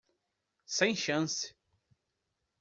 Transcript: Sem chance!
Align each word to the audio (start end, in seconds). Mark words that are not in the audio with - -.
Sem 0.65 0.95
chance! 0.95 1.53